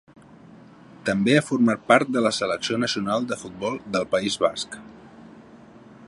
[1.09, 4.79] També ha format part de la Selecció nacional de futbol del País Basc.